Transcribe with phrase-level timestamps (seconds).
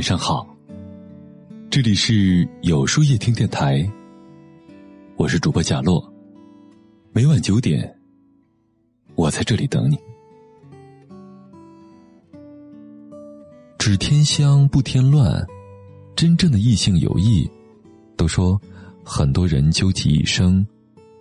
[0.00, 0.48] 晚上好，
[1.68, 3.86] 这里是有书夜听电台，
[5.16, 6.02] 我是主播贾洛。
[7.12, 7.94] 每晚九点，
[9.14, 9.98] 我在这里等你。
[13.76, 15.46] 只添香不添乱，
[16.16, 17.46] 真正的异性友谊，
[18.16, 18.58] 都说
[19.04, 20.66] 很多人究其一生，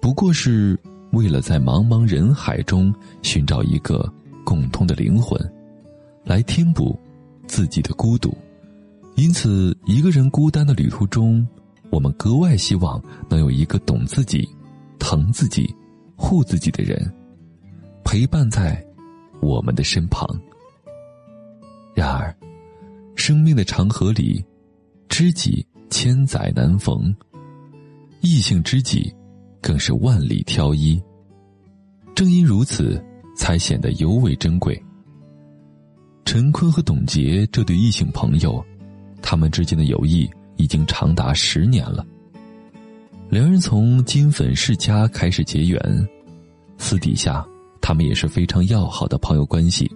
[0.00, 0.80] 不过是
[1.10, 4.10] 为了在茫茫人海中寻找一个
[4.46, 5.38] 共通的灵魂，
[6.24, 6.98] 来填补。
[7.48, 8.34] 自己的孤独，
[9.22, 11.46] 因此，一个人孤单的旅途中，
[11.90, 13.00] 我们格外希望
[13.30, 14.44] 能有一个懂自己、
[14.98, 15.72] 疼自己、
[16.16, 17.00] 护自己的人
[18.02, 18.84] 陪伴在
[19.40, 20.28] 我们的身旁。
[21.94, 22.36] 然而，
[23.14, 24.44] 生命的长河里，
[25.08, 27.14] 知己千载难逢，
[28.22, 29.14] 异性知己
[29.60, 31.00] 更是万里挑一。
[32.12, 33.00] 正因如此，
[33.36, 34.76] 才显得尤为珍贵。
[36.24, 38.64] 陈坤和董洁这对异性朋友，
[39.32, 42.06] 他们之间的友谊已经长达十年了。
[43.30, 45.80] 两人从金粉世家开始结缘，
[46.76, 47.42] 私底下
[47.80, 49.90] 他们也是非常要好的朋友关系。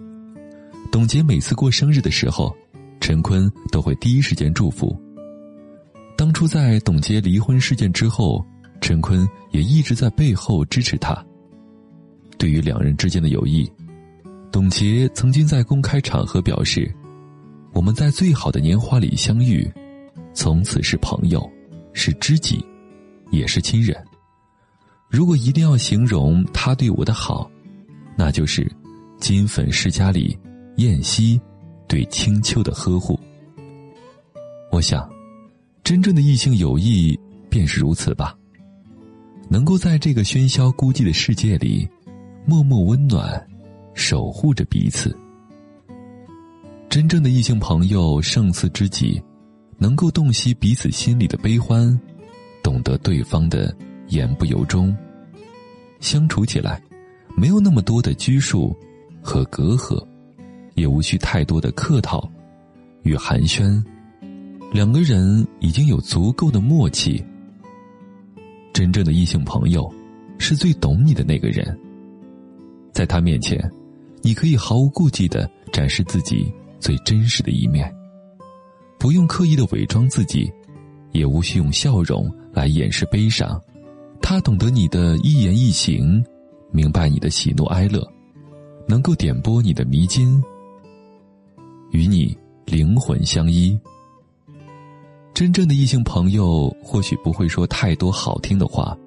[0.91, 2.51] 董洁每次过生日的时候，
[2.99, 4.99] 陈坤都会第一时间祝福。
[6.17, 8.43] 当初在董洁离婚事件之后，
[8.81, 11.15] 陈坤也一直在背后支持她。
[12.39, 13.71] 对于两人之间的友谊。
[14.51, 16.91] 董洁曾经在公开场合表示
[17.77, 19.71] ：“我们在最好的年华里相遇，
[20.33, 21.47] 从此是朋友，
[21.93, 22.65] 是知己，
[23.29, 23.95] 也是亲人。
[25.11, 27.47] 如果一定要形容他对我的好，
[28.17, 28.67] 那就是
[29.19, 30.35] 金粉世家里
[30.77, 31.39] 燕西
[31.87, 33.19] 对青丘的呵护。
[34.71, 35.07] 我想，
[35.83, 37.15] 真正的异性友谊
[37.47, 38.35] 便是如此吧，
[39.51, 41.87] 能够在这个喧嚣孤寂的世界里，
[42.43, 43.39] 默默温暖。”
[43.93, 45.15] 守护着彼此，
[46.89, 49.21] 真正的异性朋友胜似知己，
[49.77, 51.99] 能够洞悉彼此心里的悲欢，
[52.63, 53.75] 懂得对方的
[54.07, 54.95] 言不由衷，
[55.99, 56.81] 相处起来
[57.35, 58.75] 没有那么多的拘束
[59.21, 60.01] 和隔阂，
[60.75, 62.27] 也无需太多的客套
[63.03, 63.83] 与寒暄，
[64.71, 67.23] 两个人已经有足够的默契。
[68.73, 69.91] 真正的异性朋友，
[70.37, 71.77] 是最懂你的那个人，
[72.93, 73.69] 在他面前。
[74.23, 77.93] 你可以毫无顾忌的展示自己最真实的一面，
[78.97, 80.51] 不用刻意的伪装自己，
[81.11, 83.59] 也无需用笑容来掩饰悲伤。
[84.21, 86.23] 他懂得你的一言一行，
[86.71, 88.05] 明白你的喜怒哀乐，
[88.87, 90.41] 能够点拨你的迷津，
[91.91, 93.79] 与你灵魂相依。
[95.33, 98.97] 真正的异性朋友或许不会说太多好听的话，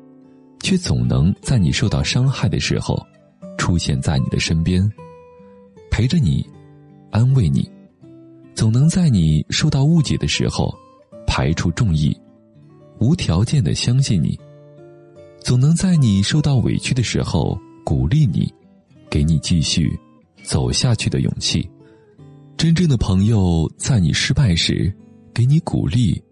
[0.61, 2.97] 却总能在你受到伤害的时候，
[3.59, 4.91] 出现在你的身边。
[5.91, 6.49] 陪着你，
[7.11, 7.69] 安慰你，
[8.55, 10.73] 总能在你受到误解的时候
[11.27, 12.17] 排除众议，
[12.99, 14.39] 无条件的相信你；
[15.41, 18.53] 总能在你受到委屈的时候鼓励你，
[19.11, 19.99] 给你继续
[20.43, 21.69] 走下去的勇气。
[22.57, 24.93] 真正的朋友，在你失败时
[25.33, 26.23] 给你鼓励，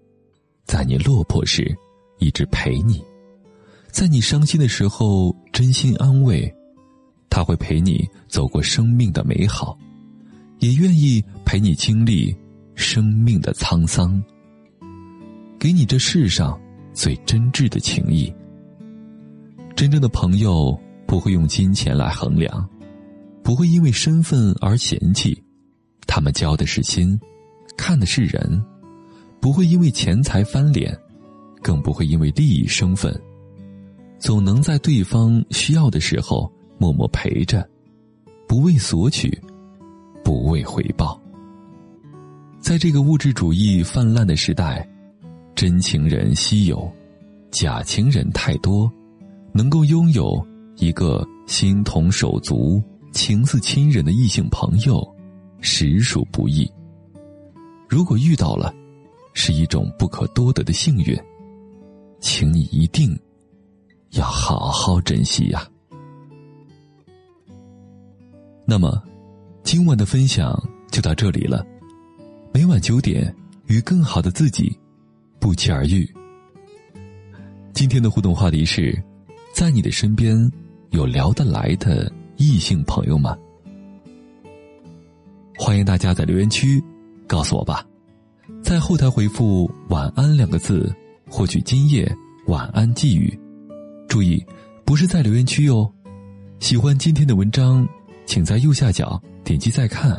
[0.64, 1.76] 在你落魄时
[2.18, 3.02] 一直陪你，
[3.90, 6.54] 在你伤心的时候真心安慰。
[7.30, 9.78] 他会陪你走过生命的美好，
[10.58, 12.36] 也愿意陪你经历
[12.74, 14.22] 生命的沧桑，
[15.58, 16.60] 给你这世上
[16.92, 18.32] 最真挚的情谊。
[19.74, 22.68] 真正的朋友不会用金钱来衡量，
[23.42, 25.42] 不会因为身份而嫌弃，
[26.06, 27.18] 他们交的是心，
[27.76, 28.62] 看的是人，
[29.40, 30.96] 不会因为钱财翻脸，
[31.62, 33.14] 更不会因为利益生分，
[34.18, 36.52] 总能在对方需要的时候。
[36.80, 37.68] 默默陪着，
[38.46, 39.36] 不为索取，
[40.28, 41.18] 不为回报。
[42.60, 44.86] 在这个物质主义泛滥的时代，
[45.54, 46.86] 真情人稀有，
[47.50, 48.92] 假情人太多，
[49.54, 50.46] 能够拥有
[50.76, 55.02] 一个心同手足、情似亲人的异性朋友，
[55.62, 56.70] 实属不易。
[57.88, 58.70] 如果遇到了，
[59.32, 61.18] 是一种不可多得的幸运，
[62.20, 63.18] 请你一定
[64.10, 65.66] 要好好珍惜呀。
[68.66, 69.02] 那么，
[69.70, 70.58] 今晚的分享
[70.90, 71.62] 就到这里了。
[72.54, 73.36] 每晚九点，
[73.66, 74.74] 与更好的自己
[75.38, 76.10] 不期而遇。
[77.74, 78.98] 今天的互动话题是：
[79.52, 80.50] 在你的身边
[80.88, 83.36] 有聊得来的异性朋友吗？
[85.58, 86.82] 欢迎大家在留言区
[87.26, 87.84] 告诉我吧，
[88.62, 90.90] 在后台回复“晚安”两个字，
[91.28, 92.10] 获取今夜
[92.46, 93.38] 晚安寄语。
[94.08, 94.42] 注意，
[94.86, 95.92] 不是在留言区哟。
[96.58, 97.86] 喜欢今天的文章。
[98.28, 100.14] 请在右下角点击再看，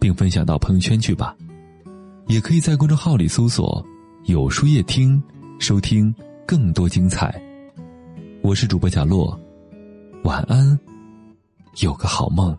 [0.00, 1.36] 并分享到朋友圈去吧。
[2.28, 3.84] 也可以在公众号里搜索
[4.24, 5.22] “有书夜听”，
[5.60, 6.12] 收听
[6.46, 7.38] 更多精彩。
[8.40, 9.38] 我是主播贾洛，
[10.24, 10.80] 晚安，
[11.82, 12.56] 有个好梦。